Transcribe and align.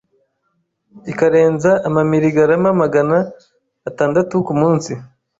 ikarenza 1.11 1.71
amamiligarama 1.87 2.69
Magana 2.81 3.17
atandatu 3.89 4.33
ku 4.47 4.53
munsi, 4.61 4.91